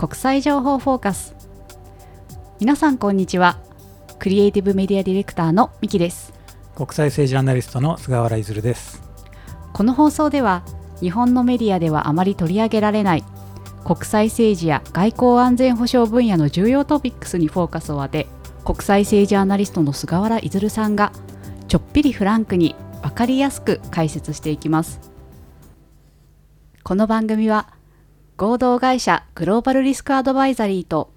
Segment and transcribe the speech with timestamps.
[0.00, 1.34] 国際情報フォーカス。
[2.58, 3.58] 皆さんこんにちは。
[4.18, 6.32] クリエイティブメディアディレクターのミキです。
[6.74, 9.02] 国際政治アナリストの菅原譲です。
[9.74, 10.64] この放送では
[11.00, 13.24] 日本のメディアではあまり取り上げられない
[13.84, 18.26] 国際政治や外交安全保障分野の重要トピックスにフォーカスを当て
[18.64, 21.12] 国際政治アナリストの菅原譲さんが
[21.68, 24.98] ちょっぴりフランクに分かりやすく解説していきます。
[26.84, 27.74] この番組は
[28.40, 31.12] 合同会社グローバルリスクアドバイザリーと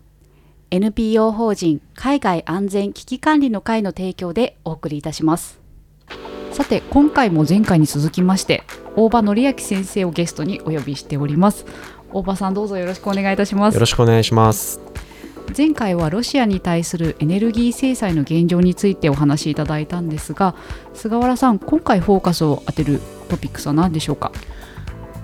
[0.72, 5.62] NPO 法人海外安全危機管理の会の提供でお送りいたします。
[6.52, 8.64] さて今回も前回に続きまして
[8.98, 11.66] 大場紀明先生をゲストにお呼びしております。
[12.12, 13.76] 大場さんどうぞよろしくお願いいたします。
[13.76, 14.82] よろしくお願いします。
[15.58, 20.56] 前回はロシアに対するエネルギー制裁の現状についてお話しいただいたんですが
[20.94, 23.00] 菅原さん今回フォーカスを当てる
[23.30, 24.34] トピックスは何でしょうか？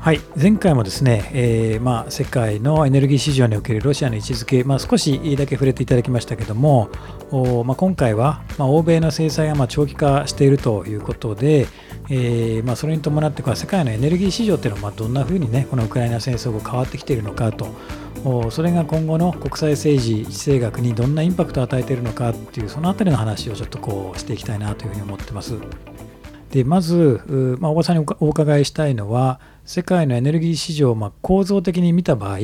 [0.02, 6.90] はい前回もですね、えーまあ、世界のエネルギー市場におけるロシアの位置づけ、まあ、少しだけ触れていただきましたけども、
[7.32, 11.68] おまあ、今回は、ま、欧米の制裁がま長期化しているということで、
[12.10, 17.68] えーま、それに伴って世界のエネルギー市場っていうのはまどんなふうに、ね、このウクライナ戦争後変わってきているのかと
[18.52, 25.56] それが今後の国際政治、地政学にどんなインパクトを与えているのかっていうそのあたりの話をちょっとこうしていきたいなというふうに思ってます。
[26.52, 32.38] でまず、まあ、大場さんにお伺いしたいのは世界のエネルギー市場をまあ構造的に見た場合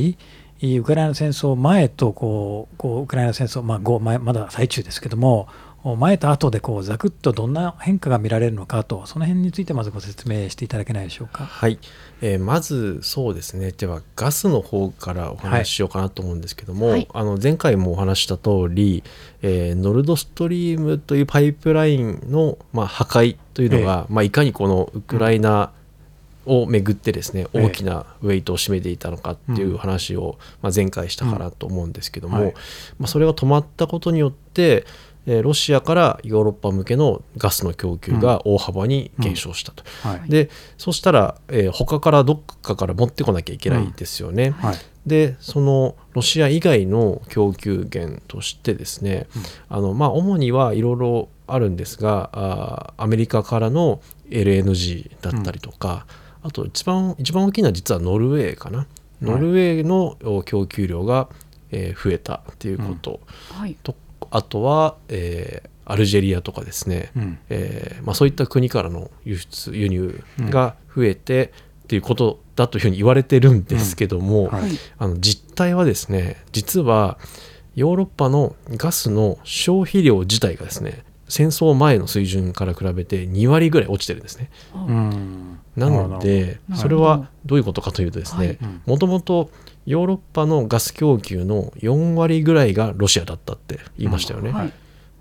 [0.62, 5.48] ウクライナ戦争前とこうこうウクライナ戦争、まあ、後前まだ最中ですけども
[5.96, 11.46] 前と後でこうざくっとどんな変化が見られるのかとその辺についてまずご説明していただけないでしょうか。
[11.46, 11.78] はい、
[12.22, 13.72] えー、まずそうですね。
[13.72, 19.04] ではガスの方からお話ししようかなと思うんですけども、はい、あの前回もお話した通り、
[19.44, 25.72] えー、ノルドストリームというパイプラインの、まあ、破壊というのが、えー、まあ、いかにこのウクライナ、
[26.46, 32.54] をめぐってですね大きなウェイトを占めていたのかっていう話を、まあ、前回したかなと思うんですけども、
[33.00, 34.86] まあ、それが止まったことによって
[35.26, 40.12] ロシアからヨーロッパ向けのガスの供給が大幅に減少したと、うん。
[40.12, 44.48] うんはい、でそしたら、えー、他からどっかから持ってこなきゃいけないですよね。
[44.48, 44.54] うん。
[44.54, 49.28] はい、でそのロシア以外の供給源としてですね、
[49.68, 56.06] あのまあ、主にはいろいろあるんですがあアメリカからの LNG だったりとか、
[56.44, 58.86] あと一番一番大きいのは実はノルウェーかな。
[59.22, 61.30] ノルウェーの供給量が、
[61.72, 63.22] えー、増えたっていうこと。
[63.82, 63.96] と
[64.32, 71.54] あとは、えー、アルジェリアとかですね、うん、えー、まあ、そういった国からの輸出輸入が増えて、
[71.86, 74.48] っていうことだというふうに言われてるんですけども、うん。
[74.48, 77.20] はい、あの実態はですね実は
[77.76, 84.50] ヨーロッパのガスの消費量自体がですね戦争前の水準から比べて2割ぐらい落ちてるんですね。
[85.76, 89.50] なのでそれはどういうことかというとですねもともと
[89.86, 94.52] ヨーロッパのガス供給の4割ぐらいがロシアだったって言いましたよね。
[94.52, 94.74] はい。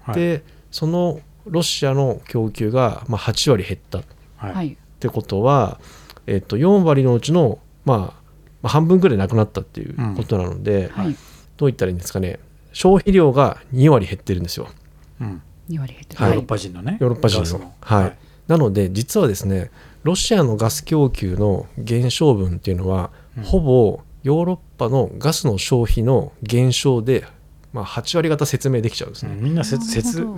[0.03, 4.03] はい、でそのロシアの供給がまあ8割減った、
[4.37, 5.79] はい、ってことは、
[6.27, 8.15] えっと、4割のうちの、まあ、ま
[8.65, 11.13] あ半分ぐらいなくなったっていうことなので、うん、
[11.57, 12.39] どう言ったらいいんですかね。
[12.73, 14.69] 消費量が2割減ってるんですよ。
[15.21, 16.99] うん、2割減ってる、ヨーロッパ人のね。
[17.01, 17.73] ヨーロッパ人の。
[17.81, 18.17] はい、
[18.49, 19.71] なので実はですね
[20.03, 27.27] ロシアのガス供給の減少分っていうのは、うん、ほぼヨーロッパのガスの消費の減少で、
[27.73, 29.35] まあ、8割方説明できちゃうんですね。
[29.35, 29.87] みんな節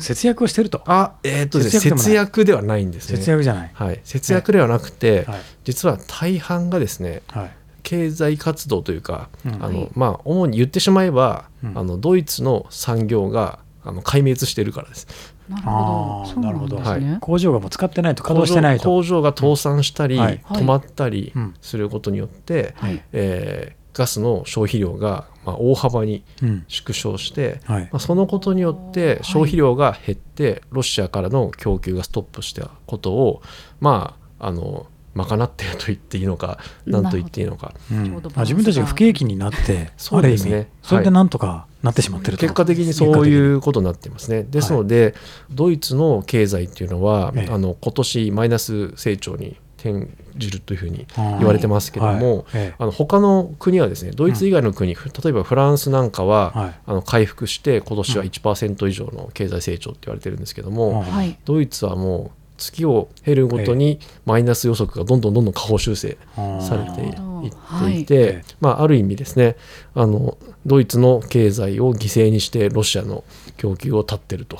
[0.00, 0.82] 節約をしてると。
[0.86, 3.18] あ、えー、っと節約節約ではないんですね。
[3.18, 3.70] 節約じゃない。
[3.74, 7.50] はい、節約ではなくて、はい、実は大半がですね、はい、
[7.82, 15.06] 経済活動というか、うん、あのまあ主に言ってしまえば、うん、あのドイツの産業があの壊滅しているからです。
[15.48, 16.40] なるほど。
[16.40, 16.76] なるほど。
[16.78, 17.18] はい。
[17.20, 18.84] 工場がもう使ってないと稼働してないと。
[18.84, 26.22] 工場が倒産したり、止まったりすることによって、はい、えーガスの消費量がまあ大幅に
[26.68, 33.42] 縮小して、うんはい、まあ、そのことによって消費量が減ってロシアからの供給がストップしたことを
[33.80, 34.86] まああの
[35.16, 40.68] 賄っていると言っていいのか何と言っていいのか、うん、自分たちが不景気になって そうですね。
[40.82, 44.44] それでなんとかなってしまってる、はい、結果的にそういうことになっていますね。
[44.48, 45.14] ですので、はい、
[45.50, 66.18] ドイツの経済っていうのは、ええ、あの今年マイナス成長に転じるというふうに言われてますけども、はい、あの他の国はですねドイツ以外の国、うん、例えばフランスなんかは、はい、あの回復して今年は1%以上の経済成長って言われてるんですけども、はい、ドイツはもう月を経るごとにマイナス予測がどんどんどんどん下方修正
[66.60, 68.04] されていってい。
[68.06, 69.56] て、まあ、ある意味ですね
[69.94, 73.24] あのドイツの経済を犠牲にしてロシアの
[73.56, 74.58] 供給を断ってると、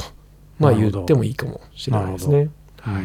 [0.59, 2.49] まあ、言ってもいいかもしれないですね。
[2.81, 3.05] はい。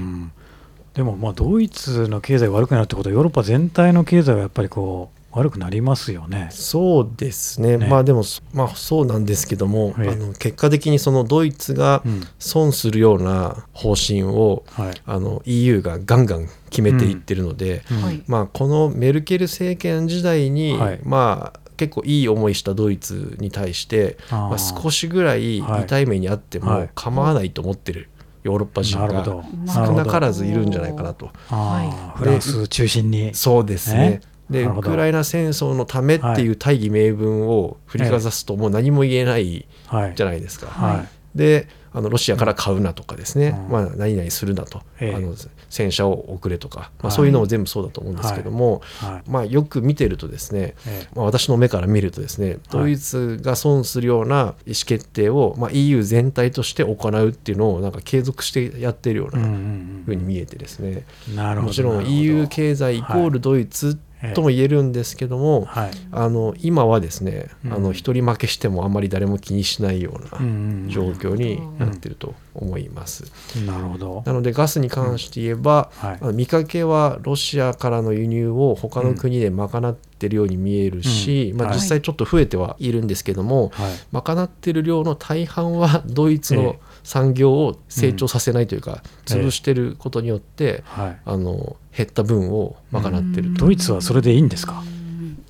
[0.93, 6.49] でもまあドイツの経済悪くなるってことはヨーロッパ全体の経済はやっぱりこう悪くなりますよね。
[6.51, 7.87] そうですね、ね。
[7.87, 8.23] まあでも、
[8.53, 10.09] まあ、そうなんですけども、ええ。
[10.09, 12.21] あの結果的にそのドイツがうん。
[12.39, 14.93] 損するような方針を、はい。
[15.05, 18.01] あの EU がガンガン決めていってるので、うん。
[18.03, 18.23] はい。
[18.27, 20.99] まあ、このメルケル政権時代に、はい。
[21.03, 25.83] まあ、結構いい思いしたドイツに対してまあ、少しぐらいはい。
[25.83, 26.81] 痛い目にあってはい。
[26.81, 28.09] も構わないと思ってる
[28.43, 29.23] ヨーロッパ人が
[29.67, 31.29] 少なからずいるんじゃないかなと。
[31.49, 32.17] あー。
[32.17, 32.17] い。
[32.17, 33.33] フランス中心に。
[33.33, 40.15] そうですねでウクライナ戦争のためっていう大義名分を振りかざすともう何も言えないはい。
[40.15, 40.67] じゃないですか。
[40.67, 41.07] はい。
[41.37, 43.69] であのロシアから買うなとかですね、うん。
[43.69, 45.15] まあ、何々するなと、ええ。
[45.15, 45.35] あの
[45.69, 47.15] 戦車を送れとか、まあ、はい。
[47.15, 49.29] そういうのも全部そうだと思うんですけども、はい。
[49.29, 61.05] まあ、よく見てるとですね、えまあ、私の目から見るとですねドイツが損するような意思決定を、まあ、EU 全体として行うっていうのをなんか継続してやってるようなんふうに見えてですね、
[61.35, 63.97] なるほどもちろん EU 経済イコールドイツはい
[64.35, 65.91] とも言えるんですけども、はい。
[66.11, 67.73] あの今はですね、うん。
[67.73, 70.89] あの一人負けしてもあんまり誰も気にしないよううんうなん。
[70.89, 73.31] 状況になってると思います。
[73.65, 74.23] なるほど。
[74.25, 76.17] なのでガスに関して言えば、はい。
[76.21, 81.79] あの見かけはロシアからの輸入を他の国で賄ってるように見えるし、まあ、うんはい。
[81.79, 83.91] 実際ちょっと増えてはいるんですけども、はい。
[84.11, 86.63] 賄ってる量の大半はドイツええ。
[86.63, 91.17] の産業を成長させないというか、ええ潰してることによって、はい。
[91.25, 94.83] あの減った分を賄ってると、ドイツはそれでいいんですか？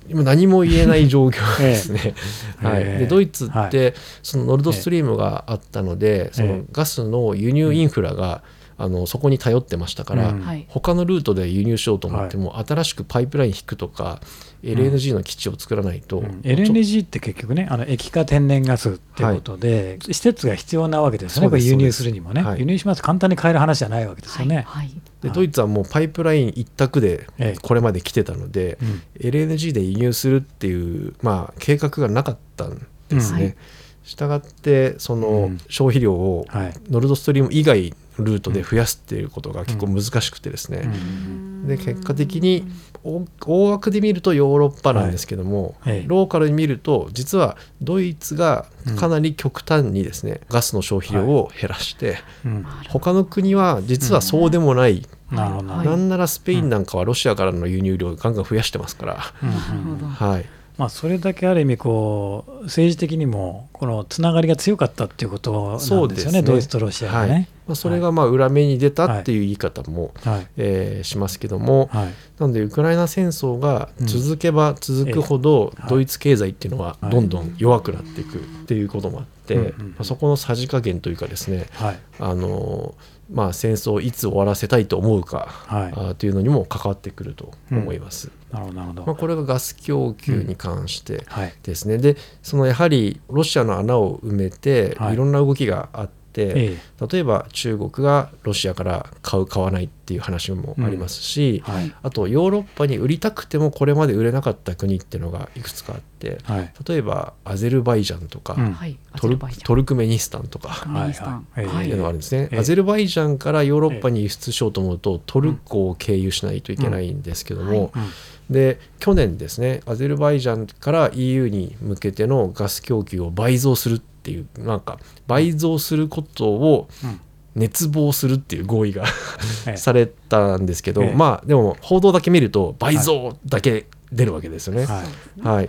[0.08, 2.00] 今何も言えない状況 ですね。
[2.04, 2.14] え
[2.62, 2.66] え。
[2.66, 8.42] はい、ええでドイツはってそのノルドストリームがあったので、そのガスの輸入インフラが、
[8.78, 10.40] あのそこに頼ってましたから、うん。
[10.40, 10.64] はい。
[10.68, 14.20] 他のルートで輸入しようと思っても、新しくパイプライン引くとか
[14.62, 16.40] LNG の基地を作らないと、うん。
[16.42, 21.60] LNG って結局ねあの液化天然ガスっていうことで、施設が必要なわけですよね。
[21.60, 22.60] 輸入するにもね、はい。
[22.60, 23.02] 輸入します。
[23.02, 24.64] 簡単に買える話じゃないわけですよね、はい。
[24.66, 24.90] はい。
[25.22, 27.58] でドイツはもうパイプライン一択でええ。
[27.60, 29.02] これまで来てたので、うん。
[29.20, 33.40] LNG で輸入するっていう、まあ、計画がなかったんですうん。
[33.40, 33.56] ね。
[34.04, 35.58] したがってそのうん。
[35.68, 36.74] 消費量をはい。
[36.88, 42.64] ノルドストリーム以外のルートで増やすっていうことが結構難しくてですね、うんで結果的に
[43.04, 45.96] 大大枠で見るとヨーロッパなんですけども、はい。
[45.96, 48.66] ええローカルに見ると実はドイツが
[48.98, 52.66] かなり極端にですね、ガスの消費量を減らして、うん。
[52.88, 55.86] 他の国は実はそうでもない、なるほど、はい。
[55.86, 60.44] なんならスペインなんかはロシアからの輸入量をガンガン増やしてますから、はい、
[60.78, 66.42] まあ、それだけある意味こう政治的にもこのつながりが強かったっていうことなんですよねそうですね。
[66.42, 67.28] ドイツとロシアがはい。
[67.30, 67.48] ね。
[67.66, 70.46] まあ、それがまあ裏目に出たっていう言い方も、はい。
[70.56, 72.06] えーしますけども、はい。
[72.38, 75.88] なのでウクライナ戦争が続けば続くほどええ。
[75.88, 77.10] ドイツ経済っていうのははい。
[77.10, 81.98] どんどん弱くなっていくっていうこともあって、うんうんまあそこのさじ加減というかですねはい。
[82.18, 82.94] あの
[83.32, 85.92] まあ、戦争をいつ終わらせたいと思うか、はい。
[86.10, 88.30] あというのにも関わってくると思います。
[88.50, 91.54] なるほどなるほど、まあ、これがガス供給に関してはい。
[91.62, 95.14] ですね、でそのやはりロシアの穴を埋めてはい。
[95.14, 96.78] いろんな動きがあって、え例
[97.18, 101.94] えば中国がロシアから買う買わないっていう話もありますし、えはい。
[102.02, 106.72] あとヨーロッパに売りたくてもこれまで売れなかった国っていうのがいくつかあってはい。
[106.88, 108.72] 例えばアゼルバイジャンとか、うん。
[108.72, 108.98] はい。
[109.16, 111.66] トルトルクメニスタンとかはいはい。
[111.66, 112.58] はいっていうのがあるんですね、ええ。
[112.58, 118.10] アゼルバイジャンからヨーロッパに輸出しようと思うとトルコを経由しないといけないんですけども、うんうん。
[118.50, 127.20] で去年ですねアゼルバイジャンから EU に向けてのガス供給を倍増するっていうなんか倍増することをうん。
[127.54, 129.04] 熱望するっていう合意が
[129.68, 129.76] ええ。
[129.76, 131.14] されたんですけど、ええ。
[131.14, 134.86] まあでも報道だけ見ると倍増だけ出るわけですよね。
[134.86, 135.04] は
[135.36, 135.42] い。
[135.42, 135.68] はい。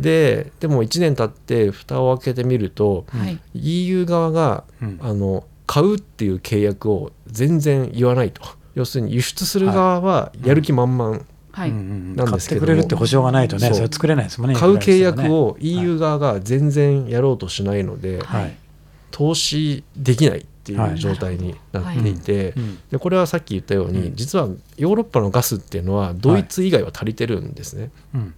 [0.00, 3.20] ででも1年経って蓋を開けてみると、うん。
[3.20, 4.98] はい EU 側がうん。
[5.02, 8.40] あの買うっていう契約を全然言わないと。
[8.76, 11.22] 要するに輸出する側はやる気満々、
[11.54, 18.56] はい、買ってくれるって保証がないとねそれ作れないですもんね買う契約を EU 側が全然やろうとしないので、はい。
[19.12, 24.16] 投資できないっていはいう状態になっていて、うんでこれはさっき言ったように、うん。
[24.16, 27.92] 実はヨーロッパのガスっていうのはドイツ以外は足りてるんですね。
[28.12, 28.34] うん。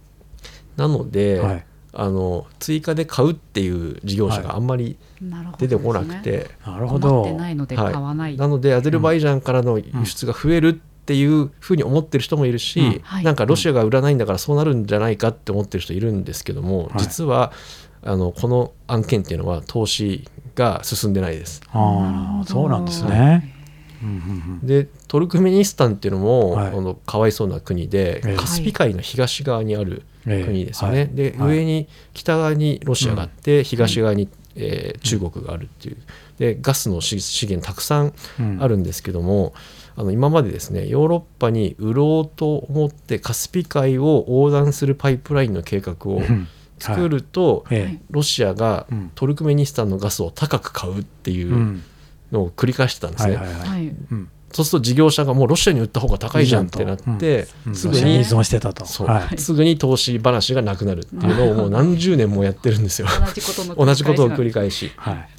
[0.75, 1.65] なので、はい。
[1.93, 7.33] あの追加で買うっていう事業者があんまりなるほど出てこなくて、なるほど。
[7.33, 12.99] ないので買わない、なのでアゼルバイジャンからの輸出が増えるっていうふうに思ってる人もいるし、うん。
[13.01, 13.23] はい。
[13.23, 16.99] なんかロシアが売らないんだからそうなるんじゃないかって思ってる人いるんですけども、はい。
[16.99, 17.53] 実は
[18.03, 21.61] あのこの案件っていうのは投資が進んでないです。
[21.71, 23.53] ああそうなんですね。
[24.03, 24.15] うんうん
[24.61, 24.67] うん。
[24.67, 26.71] でトルクメニスタンっていうのも、はい。
[26.71, 28.35] このかわいそうな国で、ええ。
[28.35, 30.45] カスピ海の東側にあるええ。
[30.45, 30.99] 国ですよね。
[30.99, 31.09] はい。
[31.15, 31.57] で、はい。
[31.57, 35.97] 上に北側にロシアがあって、東側に、えー中国があるっていう。
[36.39, 38.57] でガスの資資源たくさんうん。
[38.61, 39.53] あるんですけども、
[39.97, 46.47] あの今までですねヨーロッパに売ろうと思ってカスピ海を横断するパイプラインの計画をうん。
[46.79, 48.01] 作ると、ええ。
[48.11, 49.11] ロシアがうん。
[49.15, 51.83] トルクメニスタンのガスを高く買うっていううん。
[52.31, 53.35] のを繰り返してたんですね。
[53.35, 53.69] はいはいはい。
[53.69, 53.87] はい。
[53.87, 54.29] うん。
[54.53, 57.75] そうすると事業者がもうロシアに売った方が高いじゃんってなって、うん。
[57.75, 58.85] すぐに依存してたと。
[58.85, 59.37] そう、はい。
[59.39, 63.07] すぐに投資話がなくなるっていうのを もう何十年もやってるんですよ。
[63.75, 64.91] 同じこと を繰りり返し。
[64.97, 65.29] はい。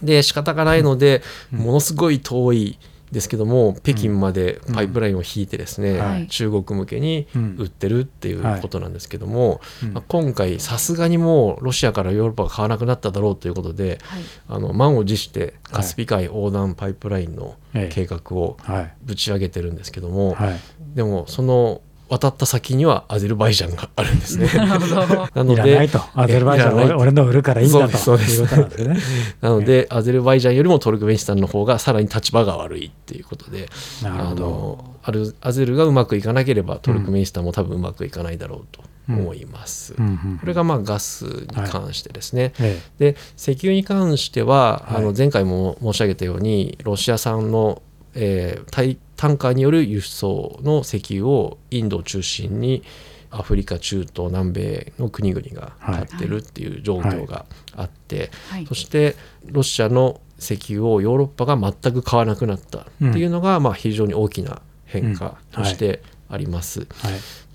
[0.00, 1.58] で仕方がないので、うん。
[1.58, 2.78] ものすごい遠い
[3.14, 6.26] ですけども北京までパイプラインを引いてですね、はい。
[6.26, 7.56] 中国向けにうん。
[7.58, 9.92] 売ってるっていうことなんですけども、うん。
[9.94, 14.22] まあ、今回さすがにもうロシアからヨーロッパが買わなくなっただろうということではい。
[14.48, 17.94] あの満を持してカスピ海横断パイプラインのええ。
[17.94, 18.94] 計画をはい。
[19.02, 20.60] ぶち上げてるんですけども、はい。
[20.94, 21.80] でもその
[22.18, 24.46] 渡った先にはアゼルバイジャンがあるんですね。
[24.54, 25.28] なるほど。
[25.34, 26.00] なのでいらないと。
[26.14, 27.98] アゼルバイジャン俺俺の売るからいいんだと。
[27.98, 28.98] そうですいうことなんですね。
[29.40, 33.68] なので、アゼルバイジャンよりもトルクメニスタンの方がさらに立場が悪いっていうことで
[34.04, 34.44] あなるほど。
[34.44, 39.94] のアルアゼルがうまくいかなければトルクメニスタンも多分うまくいかないだろうと思います。
[39.98, 42.52] うんうんこれがまあガスに関してですね。
[42.60, 44.96] えで石油に関しては、はい。
[44.98, 47.82] あの前回も申し上げたようにロシア産の、
[48.14, 52.82] えータイタンカーによる輸送の石油をインドを中心に
[53.30, 58.66] アフリカ中東南米の国々が買ってるっていう状況があって、はい。
[58.66, 59.16] そして
[59.46, 66.86] ロシアの石油をヨーロッパが全く買わなくなったっていうのが、まあ、非常に大きな変化としてあります。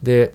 [0.02, 0.34] で、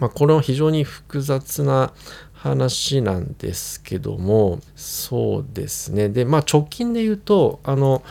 [0.00, 1.92] まあ、これは非常に複雑な
[2.32, 6.08] 話なんですけどもそうですね。
[6.08, 8.02] で、まあ、直近で言うとあの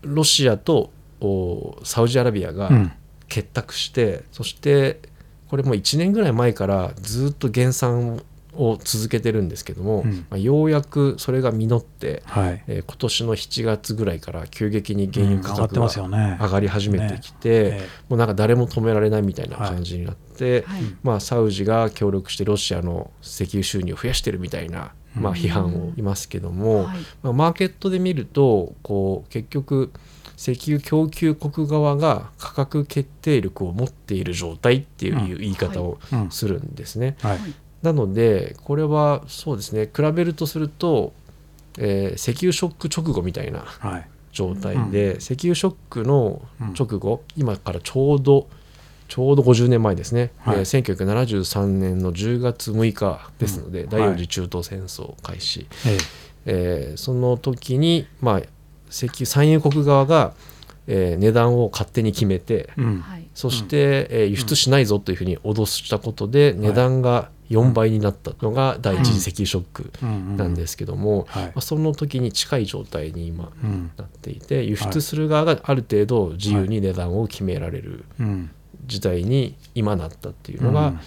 [0.00, 2.92] ロシアとおサウジアラビアがうん。
[3.28, 5.00] 結託して、そして
[5.48, 8.22] これも1年ぐらい前からずっと減産
[8.54, 10.26] を続けてるんですけども、うん。
[10.28, 12.62] まあ、ようやくそれが実って、はい。
[12.66, 16.38] えー今年の7月ぐらいから急激に原油価うん上がって格がますよね。
[16.40, 20.82] 上がり始めてきて、えもうなんか誰も止められないみたいな感じになって、はい。
[21.02, 26.98] まあ、サウジが協力してロシアの石油収入を増やしてるみたいな、まあ、批判をいますけども、はい。
[27.22, 29.92] まあ、マーケットで見るとこう結局
[30.40, 35.98] 石油供給国側が価格決定力を持っている状態っていう言い方を
[36.30, 37.18] するんですね。
[37.20, 37.38] はい。
[37.82, 41.12] なのでこれはそうですね比べるとすると、
[41.78, 44.08] えー石油ショック直後みたいなはい。
[44.32, 46.40] 状態で、石油ショックの
[46.78, 48.48] 直後、今からちょうど
[49.08, 50.58] ちょうど50年前ですね、はい。
[50.58, 53.90] えー1973年の10月6日ですので、うん。
[53.90, 55.98] 第四次中東戦争開始、え。
[56.46, 58.42] えーその時に、まあ、
[58.90, 60.34] 石油産油国側が、
[60.86, 63.00] えー値段を勝手に決めて、えうん。
[63.00, 63.26] はい。
[63.34, 70.36] そして、えー輸出しないぞというふうに脅したことで、値段が4倍になったのが第一次石油ショックうん。
[70.36, 71.44] なんですけども、はい。
[71.46, 78.50] まあ、その時に近い状態に今うんなっていて輸出する側がある程度自由に値段を決められるうん。
[78.86, 80.98] 時代に今なったっていうのが、うん。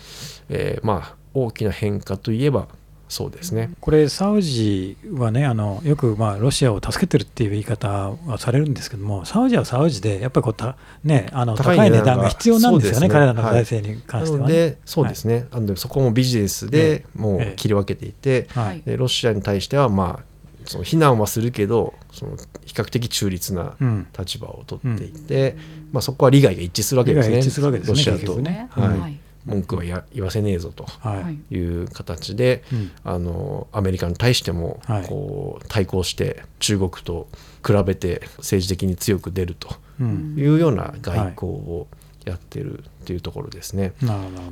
[0.50, 2.68] えーまあ大きな変化といえば
[3.10, 3.72] そうですね。
[3.80, 13.14] これサウジはねあのよくまあロシアを助けてるっていう言い方はされるんですけどもサウジはサウジでやっぱりこうた、ね、あの高い値段が必要なんですよねね。
[13.14, 14.42] 彼らの財政にな関しては、ね。
[14.44, 17.46] のでそうですね、あのそこもビジネスでもえ。
[17.50, 18.82] えう切り分けていて、はい。
[18.82, 20.24] でロシアに対してはまあ
[20.66, 24.08] その非難はするけどその比較的中立なうん。
[24.18, 25.56] 立場を取っていて、
[25.92, 27.42] まあ、そこは利害が一致するわけですね。
[27.44, 28.70] するわけですねロシアと、ね。
[28.72, 29.00] はい。
[29.00, 31.56] はい文句はや言わせねえぞとはい。
[31.58, 32.92] う形で、うん。
[33.04, 35.08] あのアメリカに対してもはい。
[35.08, 37.28] こう対抗して中国と
[37.66, 39.70] 比べて政治的に強く出ると
[40.00, 40.36] うん。
[40.38, 41.88] いうような外交を
[42.26, 43.94] やってるっていうところですね。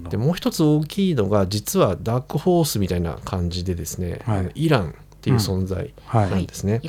[0.10, 4.20] でもう一つ大きいのが実はダークホースみたいな感じでですね、
[4.56, 6.32] イランっていう存在はい。
[6.32, 6.82] なんですね。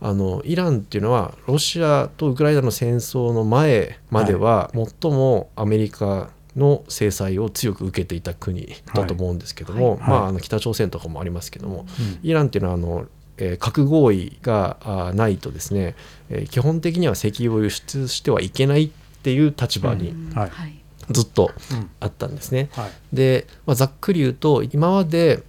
[0.00, 9.98] あのイランっていうのはロシアとウクライナの戦争の前までは最もアメリカの制裁を強く受けていた国だと思うんですけども、はい。
[10.00, 10.28] まあ、はい。
[10.30, 12.28] あの北朝鮮とかもありますけども、うん。
[12.28, 13.06] イランっていうのはあの、
[13.38, 15.94] えー核合意がないとですね、
[16.28, 18.90] えー基本的には石油を輸出してはいけないっ
[19.22, 20.30] ていう立場にうん。
[20.34, 20.50] はい。
[20.50, 20.74] はい。
[21.10, 21.90] ずっとうん。
[22.00, 22.68] あったんですね。
[22.72, 22.90] はい。
[23.16, 25.42] で、まあ、ざっくり言うと今まで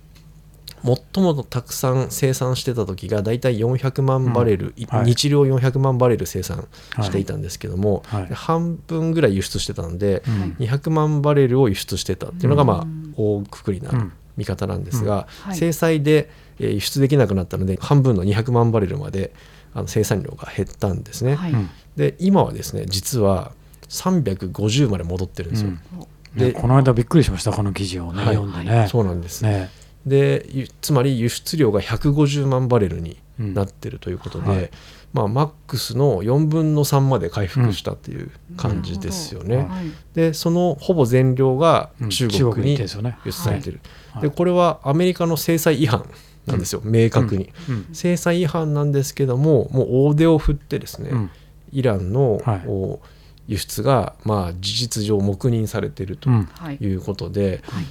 [0.83, 5.05] 最もたくさん生産してた時が大体400万バレル、いはい。
[5.05, 6.67] 日量400万バレル生産
[7.01, 8.27] していたんですけども、はい。
[8.27, 10.65] で半分ぐらい輸出してたので、うん。
[10.65, 14.13] 200万バレルを輸出してたっていうのが、まあうん大くくりなうん。
[14.37, 15.55] 見方なんですが、はい。
[15.55, 19.33] 制裁でえー輸出できなくなったので半分の200万バレルまで
[19.73, 21.35] あの生産量が減ったんですね。
[21.35, 21.51] はい。
[21.51, 21.69] うん。
[21.95, 23.51] で今はですね実は
[23.89, 25.69] 350まで戻ってるんですよ。
[25.69, 25.79] うん。
[26.37, 28.35] でねこの間びっくりしましたこの記事をね、はい。
[28.35, 28.87] 読んでね。
[28.89, 29.69] そうなんです、ね
[30.09, 34.69] でゆつまり輸出量が150万バレルになってるということで、うんはい。
[35.11, 39.55] まあ、マックスの4分の3まで回復したっていう感じですよね。
[39.55, 39.85] うんはい。
[40.13, 42.09] でそのほぼ全量がうん。
[42.09, 43.79] 中中国国に輸出されてる、
[44.11, 44.23] はい。
[44.23, 46.05] でこれはアメリカの制裁違反
[46.45, 47.87] なんですよ、明確に、うん。
[47.93, 51.31] 制裁違反なんですけどももう大手を振ってですね、うん。
[51.71, 52.63] イランの、はい。
[52.67, 52.99] お
[53.47, 56.83] 輸出がまあ事実上黙認されているとい。
[56.83, 57.85] いうことで、はい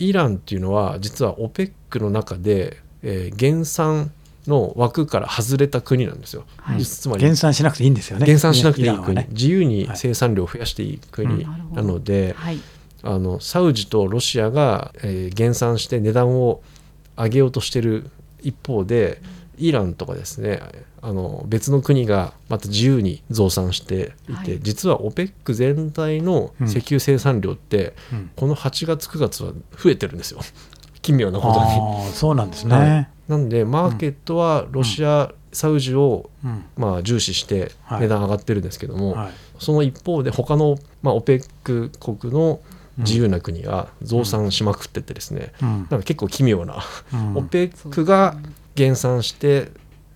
[0.00, 4.10] イランっていうのは実は OPEC の中で、えー減産
[4.46, 6.44] の枠から外れた国なんですよ。
[6.56, 6.84] はい。
[6.84, 8.24] つまり減産しなくていいんですよね。
[8.26, 11.74] 減産しなくていい国、ね自由にはい生産量を増やしていい国うん。
[11.74, 12.58] なので、はい。
[13.02, 16.62] あのサウジとロシアが、えー減産して値段を
[17.16, 18.10] 上げようとしてる
[18.42, 19.20] 一方で
[19.58, 20.60] イランとかですね
[21.02, 24.60] あの別の国がまた自由に増産していて、はい。
[24.60, 28.30] 実は OPEC 全体の石油生産量って、うん。
[28.36, 30.40] この8月9月は増えてるんですよ。
[31.02, 31.60] 奇妙なことに。
[31.60, 33.08] ああそうなんですね、はい。
[33.28, 36.64] なんでマーケットはロシア、サウジを、うん。
[36.76, 38.00] まあ、重視してはい。
[38.02, 39.30] 値段上がってるんですけども、はい。
[39.58, 42.60] その一方で他の、まあ、OPEC 国の
[42.98, 45.68] 自由な国が増産しまくっててですね、うん。
[45.68, 47.34] なんか結構奇妙な、うん。
[47.36, 48.36] OPEC が
[48.74, 49.70] 減産して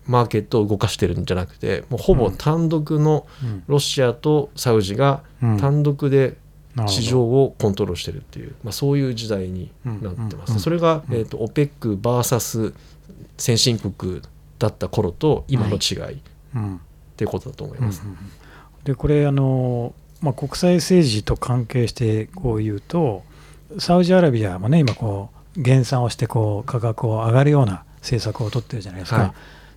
[0.06, 3.62] マーケットを動かしてるんじゃなくてもうほぼ単独のうん。
[3.66, 5.56] ロシアとサウジがうん。
[5.58, 6.36] 単独で
[6.86, 11.14] 市場をコントロールしてるっていう、まあ、そういう時代になってます、うんそれが、うん。
[11.14, 12.74] えー、と OPECVS
[13.38, 14.22] 先進国
[14.58, 16.18] だった頃と今の違いっ
[16.54, 16.80] うん。
[17.16, 18.02] ていうことだと思います。
[18.84, 23.22] でこれあの、まあ、国際政治と関係してこう言うと
[23.78, 29.32] サウジアラビアもね今こう減産をしてこう価格を上がるような政策を取ってるじゃないですか、はい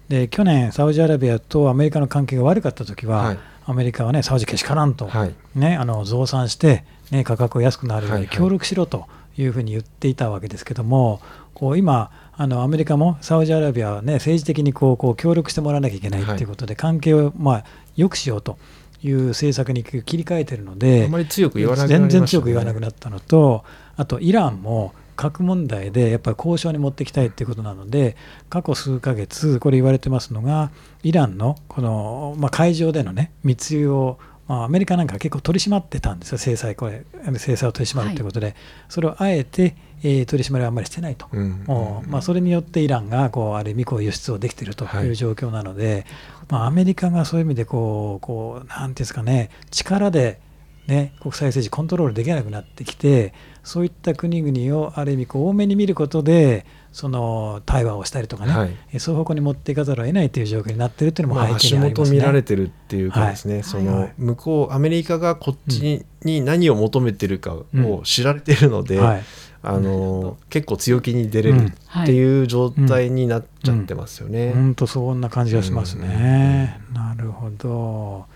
[0.09, 3.39] で去年サウジアラビアとアメリカの関係が悪かった時は、はい。
[3.65, 5.35] アメリカはねサウジけしからんと、はい。
[5.55, 8.37] ね、あの増産して、ね、価格を安くなるようにはいはい。
[8.37, 11.21] 協力しろというふうに言っていたわけですけども、
[11.53, 16.43] こう今あのアメリカもサウジアラビアは、ね、政治的にこうこう協力してもらわなきゃいけないとい。
[16.43, 18.57] うことで、関係を、まあ、良くしようと
[19.03, 21.99] いう政策に切り替えてるのであまり強く言わなくなね。
[21.99, 23.63] 全然強く言わなくなったのと
[23.95, 28.15] あとイランも核問題でやっぱり交渉に持っていきたいということなので
[28.49, 30.71] 過去数ヶ月これ言われてますのが
[31.03, 37.03] イランのこの、まあ、海上でのね密輸をまあ、アメリカなんか結構取り締まってたんですよ、制裁、これ、
[37.37, 38.55] 制裁を取り締まるということで、
[38.87, 45.05] それをあえて、えー取り締まりはあんまりしてないと、うんもうまあ、それによってイランがこうある意味こう輸出をできているとはい。
[45.05, 46.05] いう状況なので、
[46.49, 50.39] まあ、アメリカがそういう意味でこう、こうなんていうんですかね、力で、
[50.87, 53.33] ね、国際政治コントロールできなくなってきて、
[53.67, 58.69] そういった国々をある意味こう多めに見ることで、その対話をしたりとかね、はい。
[58.93, 62.11] えそういう方向に持っていかざるを得ないという状況になっているというのも背景にありますね。
[62.11, 63.63] 元見られてるっていうかですね、はい。
[63.63, 67.91] そはいの向こうアメリカがこっちに,、に何を求めてるかうん。
[67.91, 69.23] を知られてるので、はい。
[69.63, 71.65] あの結構強気に出れるうん。
[72.03, 74.53] っていう状態になっちゃってますよね。
[74.53, 76.79] 本当そんな感じがしますね。
[76.93, 78.27] なるほど。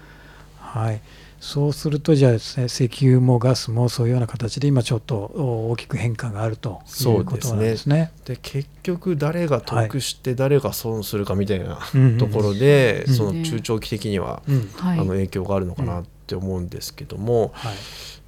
[0.60, 1.00] はい。
[1.42, 8.12] そうするとじゃあですね、石油もガスもそういうような形で今ちょっとお大きく変化があるということなんですね。
[8.26, 11.80] で結局誰が得して誰が損するかみたいな
[12.20, 14.70] ところで、うんその中長期的には、うん。
[14.78, 17.74] はいあの影響があるのかなって思うんですけども、はい。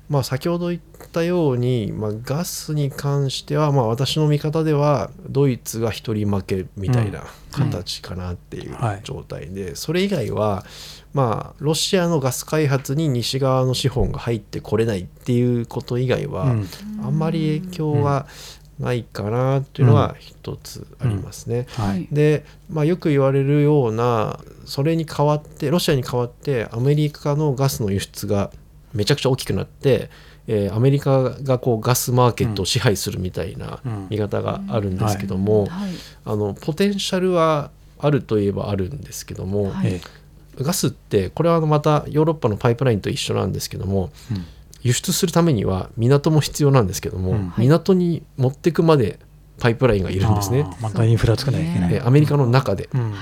[0.09, 9.01] まあ、先ほど言ったように、まあ、ガスに関しては、まあ、私の見方ではドイツが一人負けみたいな形かなっていうはい。
[9.03, 10.65] 状態で、それ以外は、
[11.13, 16.69] まあ、ロシアのガス開発に西側の資本が入ってこれないっていうこと以外は、うん。
[17.03, 18.27] あんまり影響は
[18.79, 21.65] ないかなっていうのは一つありますね。
[21.69, 22.07] はい。
[22.11, 28.51] で、まあ、よく言われるようなそれに代わってロシアに代わってアメリカのガスの輸出が
[28.93, 30.09] めちゃくちゃ大きくなって、
[30.47, 34.07] えーアメリカがこうガスマーケットを支配するみたいなうん。
[34.09, 35.91] 見方があるんですけども、はい。
[36.25, 39.87] あのポテンシャルはあるといえばあるんですけども、はい。
[39.93, 40.01] え
[40.57, 44.45] ガスってこれはあのまたヨーロッパのパイプラインと一緒なんですけどもえうん。
[44.83, 47.53] 輸出するためには港も必要なんですけども、うん。
[47.57, 49.19] 港に持ってくまで
[49.59, 50.65] パイプラインがいるんですね。
[50.81, 51.93] またインフラ作らなきゃいけない。
[51.93, 53.13] えーアメリカの中で、うん。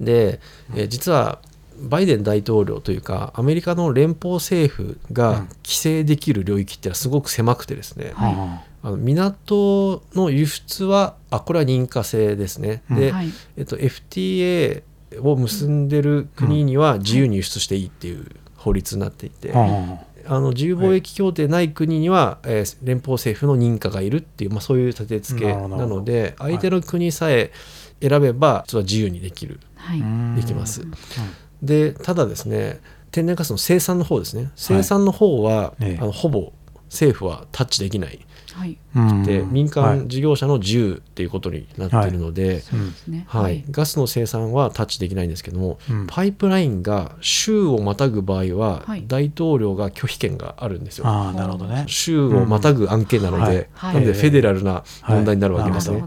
[0.00, 0.40] で、
[0.74, 1.40] えー実は
[1.80, 5.14] バイデン大統領というかアメリカの連邦政府うん。
[5.14, 12.96] が規制できる領域ってのはすごく狭くてですね、はいああの港の輸出はあこれは認可制ですね、うん。
[12.96, 13.28] で、はい。
[13.56, 14.82] えっと、FTA
[15.22, 26.52] を結んでる国には自由に輸出していいっていう法律になっていて、ーああの自由貿易協定ない国には、えー連邦政府の認可がいるっていう、まあ、そういう立て付けなのではい。
[26.52, 27.52] 相手の国さえ
[28.00, 29.60] 選べば実は自由にできる。
[29.76, 29.98] はい。
[29.98, 30.82] ーできます。
[30.82, 30.92] うん
[31.62, 32.80] でただですね
[33.12, 34.50] 天然ガスの生産の方ですね。
[34.56, 36.02] 生産の方は、ええ。
[36.02, 36.52] あのほぼ
[36.86, 38.26] 政府はタッチできない。
[38.54, 38.78] はい。
[38.96, 39.22] うん。
[39.22, 39.98] で民はい。
[39.98, 43.24] 間事業者の自由っていうことになっているので、そうですね。
[43.28, 43.64] はい。
[43.70, 46.06] ガスの生産はタッチできないんですけども、うん。
[46.06, 49.04] パイプラインが州をまたぐ場合は、はい。
[49.06, 51.06] 大統領が拒否権があるんですよ。
[51.06, 51.84] ああなるほどね。
[51.88, 53.46] 州をまたぐ案件なので、うん。
[53.46, 53.66] はい。
[53.74, 56.02] はいなのでフェデラルな問題になるわけですね。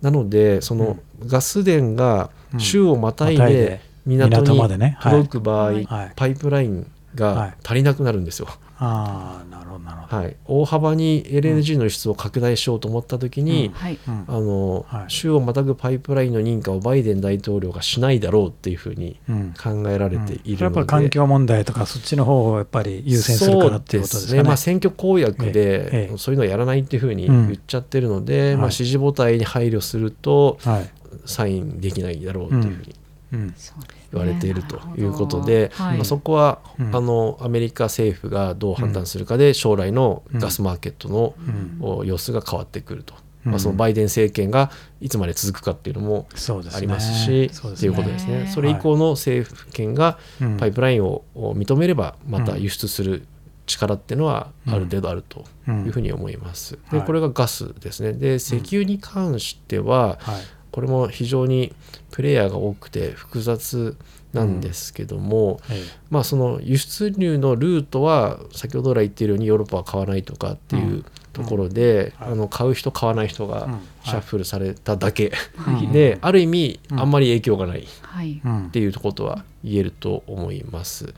[0.00, 3.36] なのでそのガス田が州をまたい。
[3.36, 3.54] でまたい。
[3.54, 4.96] で港までね。
[5.00, 5.12] はい。
[5.12, 5.84] 届く場合、はい。
[5.84, 8.48] はいパイプラインが足りなくなるんですよ。
[8.78, 10.16] ああなるほどなるほど。
[10.16, 13.98] はい、大幅に LNG の輸出を拡大しようと思った時に、はい。
[14.06, 14.24] うん。
[14.28, 15.04] あのはい。
[15.08, 19.54] 州をまたぐパイプラインの認可をバイデン大統領がしないだろうっていうふうにうん。
[19.54, 20.56] 考えられているので、うん。
[20.56, 24.42] それやっぱり環境問題とかそっちの方をやっぱり優先するからっていうことですかね。
[24.42, 28.46] まあ、選挙公約えでえそういうのはやらないっていうふうに言っちゃってるので、うん。
[28.46, 28.56] はい。
[28.58, 30.90] まあ、支持母体に配慮するとはい。
[31.24, 32.94] サインできないだろうというふうに
[33.32, 36.94] 言われているということで、はいまあ、そこは、うん。
[36.94, 41.78] あのアメリカ政府がどう判断するかで将来のガスマーケットのうん。
[41.80, 43.52] お様子が変わってくると、うん。
[43.52, 46.28] まあ、そのバイデン政権がいつまで続くかっていうのも。
[46.76, 48.44] ありますしそうですっていうことですね。
[48.44, 50.56] ねそれ以降の政府権がうん。
[50.56, 53.26] パイプラインを認めればまた輸出する
[53.66, 56.78] 力っていうのはある程度あるというふうに思います。
[56.90, 57.06] ではい。
[57.06, 58.12] これがガスですね。
[58.12, 60.55] で石油に関してははい。
[60.76, 61.74] これも非常に
[62.10, 63.96] プレイヤーが多くて複雑
[64.34, 72.32] なんですけども、えまあその輸出入のルートは先ほど来言っているようにヨーロッパは買わないとかっていうところで、はい。
[72.32, 73.80] あの買う人買わない人がうん。
[74.04, 77.00] シャッフルされただけ、はいである意味うん。
[77.00, 81.14] あんまり影響がないっていうことは言えると思います。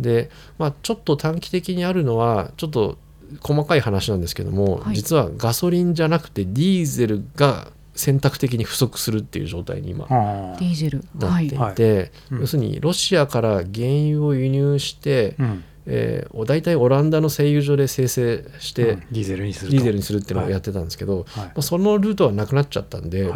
[0.00, 2.98] で、まあ、ちょっと短期的にあるのはちょっと
[3.40, 4.96] 細かい話なんですけども、はい。
[4.96, 11.04] 実はガソリンじゃなくてディーゼルが選択的に不足するっていう状態に今ディーゼル。
[11.18, 15.64] なっていて、要するにロシアから原油を輸入して、うん。
[15.88, 19.00] えー大体オランダの製油所で生成して、うん。
[19.00, 19.72] ディーゼルにすると。
[19.72, 21.44] ディーゼルにするっていうのをやってたんですけど、はい。
[21.46, 23.32] まあ、そのルートはなくなっちゃったんで、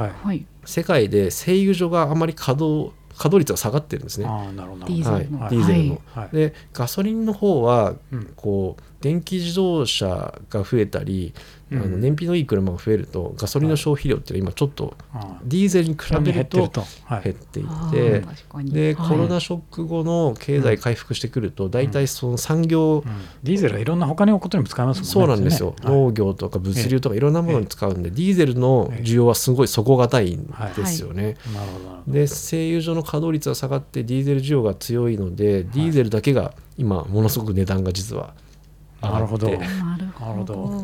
[0.64, 4.26] 世界で製油所があまり稼働稼働率が下がってるんですね。
[4.26, 4.80] ああなるほど。
[4.80, 5.40] なディーゼルの。
[5.40, 5.50] はい。
[5.50, 6.00] ディーゼルの。
[6.14, 6.28] はい。
[6.36, 8.32] でガソリンの方はうん。
[8.34, 14.96] こう電気自動車が増えたり、うんあの燃費のいい車が増えるとガソリンの消費量っていうのは今ちょっと
[15.44, 16.68] ディーゼルに比べると
[17.22, 17.64] 減ってい。
[17.92, 18.24] て
[18.64, 19.08] ではい。
[19.08, 23.12] コロナショック後の経済回復してくると大体その産業うん。
[23.42, 25.10] ディーゼルはいろんな他のことにも使えますもんね。
[25.12, 25.94] そうなんですよ、はい。
[25.94, 31.36] 農業とか物流とかいろんなものに使うんで、ディーゼルの需要はすごい底堅いんですよね。
[32.06, 38.34] で製油所の稼働率が下がってディーゼル需要が強いので、ディーゼルだけが今ものすごく値段が実は
[39.02, 39.58] 上がって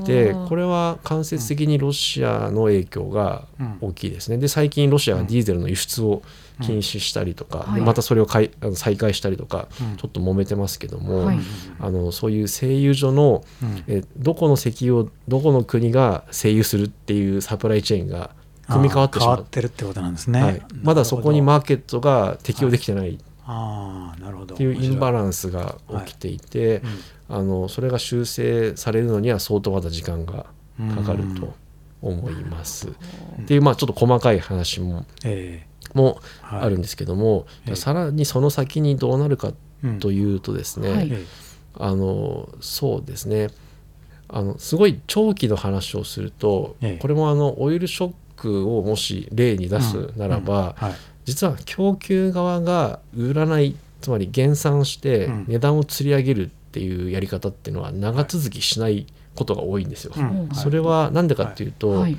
[0.04, 3.78] でこれは間接的にロシアの影響がうん。
[3.80, 4.38] 大きいですね。
[4.38, 6.22] で最近ロシアがディーゼルの輸出を
[6.62, 9.96] 禁止したりとか、またそれをかいあの再開したりとか、うん。
[9.96, 11.38] ちょっと揉めてますけども、はい。
[11.80, 13.84] あのそういう製油所のうん。
[13.86, 18.30] えどこの石油をどこの国が製油するっていうサプライチェーンが
[18.68, 23.18] 組み替わってしまっ、てるってことなんですね、はい、まだそこにあマーケットが適用できてないっ
[23.48, 24.56] あーなるほど。
[24.56, 26.82] ていうインバンランスが起きていて、
[27.28, 30.46] あのそれが修正されるのには相当まだ時間が
[30.94, 31.54] かかると
[32.02, 32.88] 思います。
[32.88, 36.60] っていうまあちょっと細かい話もえもはい。
[36.62, 37.76] あるんですけども、ええ。
[37.76, 39.52] さらにその先にどうなるか
[40.00, 41.08] というとですね、はい。
[41.10, 41.24] え
[41.78, 43.48] あのそうですね。
[44.28, 46.98] あのすごい長期の話をすると、ええ。
[46.98, 50.88] これもあのオイルショックをもし例に出すならば、うん。
[50.88, 50.94] はい。
[51.24, 55.44] 実は供給側が売らないつまり減産してうん。
[55.48, 60.12] 値段を釣り上げるっていうやり方っていうのは長続きしないことが多いんですよ。
[60.14, 60.48] うん。
[60.52, 62.18] それは何でかっていうと、はい。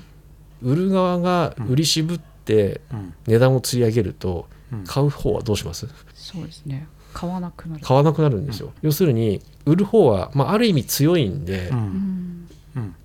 [0.63, 3.13] 売る側が売り渋ってうん。
[3.27, 4.83] 値段を釣り上げるとうん。
[4.83, 5.87] 買う方はどうします？
[6.15, 6.87] そうですね。
[7.13, 7.85] 買わなくなる。
[7.85, 8.73] 買わなくなるんですよ。
[8.81, 12.47] 要するに売る方は、まあ、ある意味強いんで、うん。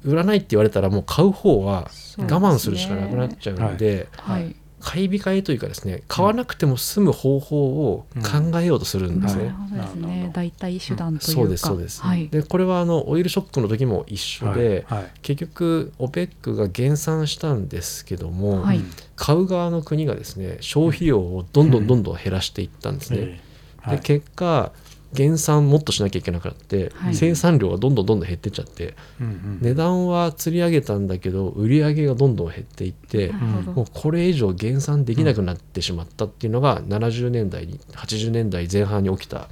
[0.04, 9.44] 売らないって言われたらもう買う方は我慢するしかなくなっちゃうのではい買い控えというかですね買わなくても済む方法を考えようとするんですね。
[9.44, 10.06] なるほどですなるほど。
[10.08, 11.40] ね代替手段というか。
[11.40, 12.28] そうですそうです、はい。
[12.28, 15.02] でこれはあのオイルショックの時も一緒で、はい。
[15.02, 15.10] はい。
[15.22, 18.80] 結局 OPEC が減産したんですけども、はい。
[19.14, 23.40] 買う側の国がですね消費量をどんどんどんどん減らしていったんですね。
[23.88, 24.72] で結果
[25.12, 27.14] 減産もっとしなきゃいけなくなって、はい。
[27.14, 33.72] 生産量がどんどんどんどん減ってっちゃってうんうん値段は釣り上げたんだけど売り上げがどんどん減っていってなるほど。
[33.72, 39.48] もうこれ以上減産できなくなってしまったっていうのが70年代に80年代前半に起きた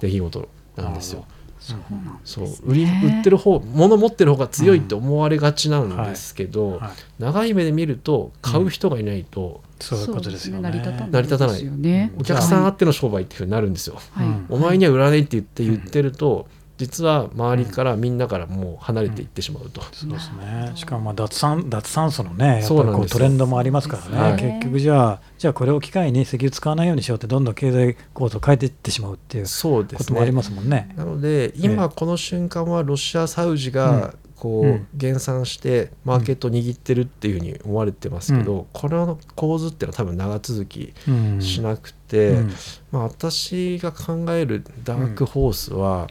[0.00, 1.24] 出来事なんですよ。
[1.68, 2.66] そうなんそうですね。
[2.66, 6.90] 売り売ってる方物持ってる方が強いって思われがちなんですけど、はい。
[7.18, 10.62] 長い目で見ると買う人がいないとそういうことですよね。
[10.62, 11.64] 成り立たない。
[11.64, 12.12] ね。
[12.18, 14.00] お客さんあっての商売っていうふうになるんですよ。
[14.12, 14.26] はい。
[14.26, 14.46] うん。
[14.48, 16.48] お前には売らないって言って言ってると
[16.78, 20.72] 実は周りからみんなからもう離れていってしまうと、そうですね。
[20.76, 24.40] しかもまあ脱酸脱酸素のねやっぱりこうトレンドもありますからね、はい。
[24.40, 29.98] 結局じゃあじゃあこれを機会に石油使わないようにしようってどんどん経済構造を変えていってしまうっていうそうですね。
[29.98, 30.94] こともありますもんね。
[30.96, 41.42] なので今この瞬間はロシアサウジがこう減産してマーケットを握ってるっていうふうに思われてますけど、これの構図っていうのは多分長続きうん。
[41.42, 42.52] しなくて、うん。
[42.92, 46.06] まあ、私が考えるダークホースは、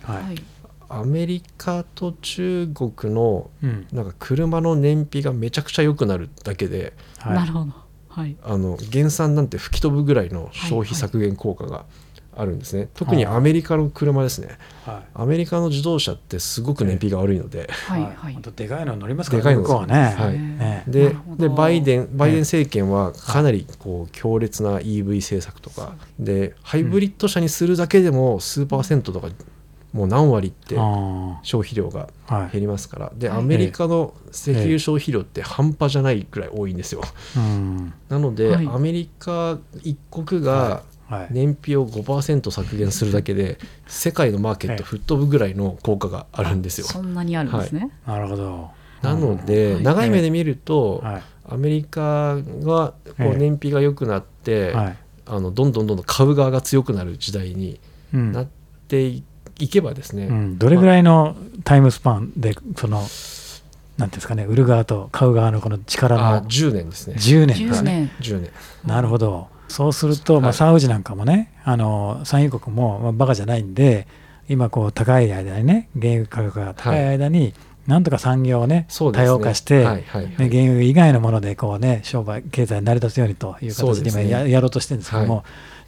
[0.89, 3.87] アメリカと中国のうん。
[3.91, 7.35] なんか車の燃費がめちゃくちゃ良くなるだけではい。
[7.35, 7.73] なるほど。
[8.09, 8.35] はい。
[8.43, 11.85] あの減産なんて吹き飛ぶぐらいの消費削減効果が
[12.37, 14.59] あるんですね、特にアメリカの車ですね。
[14.85, 15.03] はい。
[15.15, 18.33] アメリカの自動車ってすごく燃費が悪いので、はいはい。
[18.33, 19.93] 本当でかいの乗りますからでかいのね。
[19.95, 20.33] はい。
[20.33, 29.29] ねででバイデンバイデン政権はかなりこう強烈な EV 政策とかでハイブリッド車にするだけでも数パーセントとか
[29.93, 32.09] もう何割ってあ消費量が
[32.51, 33.11] 減りますから。
[33.15, 37.01] ではいアメリカの石油消費量って半端じゃないくらい多いんですよ。
[37.35, 37.93] うん。
[38.09, 38.67] なのではい。
[38.67, 41.27] アメリカ一国がはい。
[41.31, 46.87] 燃費を5%削減するだけで世界のマーケット吹っ飛ぶぐらいの効果があるんですよ。
[46.87, 48.69] そんなにあるんですね、なるほど。
[49.01, 51.23] なのではい長い目で見るとはい。
[51.49, 53.33] アメリカがこええ。
[53.35, 54.97] う燃費が良くなって、はい。
[55.27, 57.79] あのどんどんどんどん買う側が強くなる時代に
[58.13, 58.31] うん。
[58.33, 58.47] なっ
[58.89, 59.23] てい
[59.67, 63.03] けばですね、うん、どれぐらいのタイムスパンでその
[63.97, 67.15] なんていうんですかね売る側と買う側のこの力あの10年ですね。
[67.17, 68.11] 10年です10ね。
[68.21, 68.37] 年。
[68.37, 68.51] 10年。
[68.85, 69.47] なるほど。
[69.67, 74.07] そうすると、まあ、はいサウジなんかもねあの産油国も、まあ、バカじゃないんで
[74.47, 77.53] 今こう高い間にね原油価格が高い間に、
[77.87, 80.29] なんとか産業をね多様化して、はいはいはい。
[80.29, 85.43] ね、原油以外のものでこう、ね、商売経済成り立つようにという形で今や,、やろうとしてるんですけども、は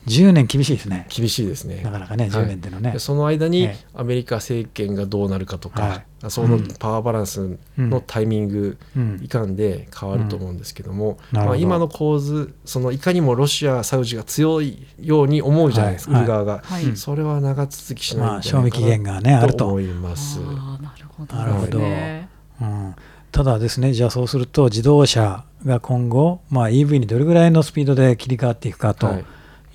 [0.07, 1.07] 10年厳しいですね。
[1.09, 1.81] 厳しいですね。
[1.83, 2.43] なかなかねはい。
[2.43, 2.91] 10年っていうのはね。
[2.93, 3.85] でその間にええ。
[3.93, 6.31] アメリカ政権がどうなるかとか、はい。
[6.31, 6.67] そのうん。
[6.79, 9.19] パワーバランスうんのタイミングうん。
[9.23, 16.27] いかんで変わると思うんですけども、まあ、今の構図そのいかにもロシアサウジが強いように思うじゃないですか、はい。
[16.27, 16.95] 側が、はい。
[16.95, 20.39] それは長続きしないまあ、んじゃないか賞味期限ながねあるとと思います。
[20.39, 20.45] な
[20.97, 22.25] るほどなるほ
[22.61, 22.95] うん、
[23.31, 29.19] ただですね、じゃあそうすると自動車が今後、まあ、EV にどれぐらいのスピードで切り替わっていくかとは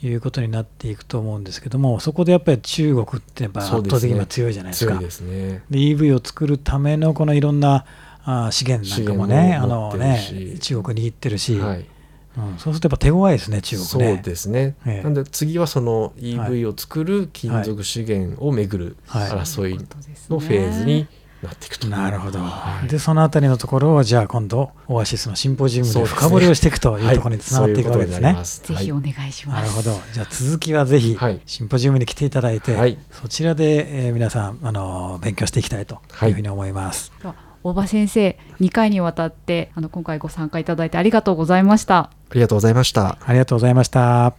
[0.05, 4.99] いいうことになっていくと思うんですけども、そこでやっぱり中国ってやっぱ圧倒的に今強いじゃないですか。
[4.99, 5.62] ですね。
[5.71, 7.87] で EV を作るためのこのいろんな
[8.25, 11.87] あ資源なんかもね、あのね中国握ってるし、はい、
[12.37, 14.23] うん、そうするとやっぱ手強いですね、中国そうね。
[14.23, 15.03] ですね、ええ。
[15.03, 19.31] なんで次はその EV を作る金属資源をめぐるはい。
[19.31, 19.79] 争い。
[19.79, 21.07] そうですねのフェーズに
[21.44, 21.87] なっていくと。
[21.87, 28.37] なるほど、はいでそのあたりのところをじゃあ今度オアシスのシンポジウムで深掘りをしていくというところにつながっていくわけですね。
[28.42, 30.00] ぜひお願いします、なるほど。
[30.12, 37.12] じゃあ続きはぜひはいシンポジウムに来ていただいて、はいそちらで、えー皆さんあの勉強していきたいというふうに思います。
[37.22, 43.18] では大場先生2回にわたってあの今回ご参加いただいてありがとうございましたありがとうございました。
[43.24, 44.35] ありがとうございました。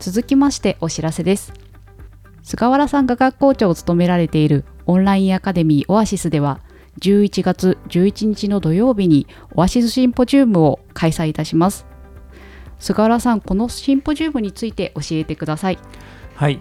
[0.00, 1.69] 続きましてお知らせです
[2.42, 6.60] 菅原さんが学校長を務められているオンラインアカデミーオアシスでは
[7.00, 11.86] 11月11日の土曜日にオアシスシンポジウムを開催いたします。
[12.78, 15.78] 菅原さんこのシンポジウムについて教えてください。
[16.34, 16.60] はい、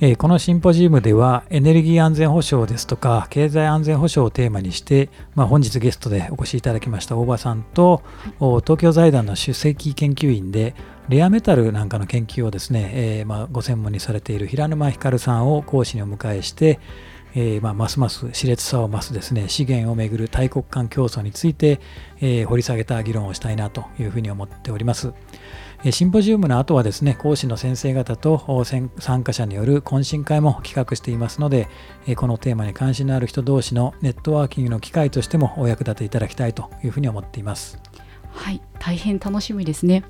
[0.00, 8.02] えーこのシンポジウムではエネルギー安全保障ですとか経済安全保障をテーマにして、まあ、本日ゲストでお越しいただきました大場さんと、
[8.38, 10.74] お東京財団の首席研究員で
[11.08, 16.80] レアメタルなんかの研究をですね、えーまあ、ご専門にされている平沼光さんを講師にお迎えして、
[17.36, 21.80] えーまあ、ますます熾烈さを増すですね資源をめぐる大国間競争について、
[22.20, 25.12] えー掘り下げた議論をしたいなというふうに思っております。
[25.90, 28.64] シンポジウムの後はですね講師の先生方と
[28.98, 31.68] 参加者による懇親会も企画していますので、
[32.16, 37.78] このテーマに関心のある人同士のネットワーキングの機会としてもお役立ていただきたいというふうに思っています。
[38.32, 40.02] はい大変楽しみですね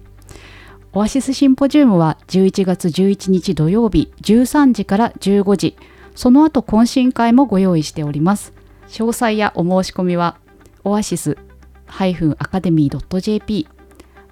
[0.96, 5.76] オアシスシンポジウムは11月11日土曜日13時から15時。
[6.14, 8.54] その後懇親会もご用意しております。
[8.88, 10.38] 詳細やお申し込みは
[10.84, 11.36] オアシス
[11.88, 13.68] -academy.jp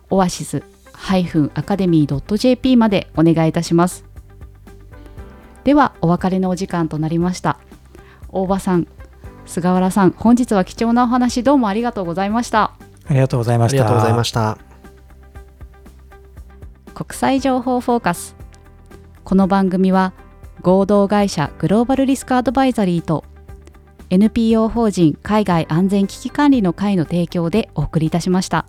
[0.09, 0.63] オアシス
[0.95, 4.07] -academy.jp までお願いいたします。
[5.65, 7.59] ではお別れのお時間となりました。
[8.31, 8.89] 大場さん
[9.45, 12.73] 菅原さん本日は貴重なお話どうもありがとうございました。
[13.07, 13.85] ありがとうございました。
[13.85, 14.74] ありがとうございました。
[16.95, 18.37] 国際情報フォーカス
[19.25, 20.13] この番組は
[20.63, 23.25] 合同会社グローバルリスクアドバイザリーと
[24.11, 28.67] NPO 法人海外安全危機管理の会の提供でお送りいたしました。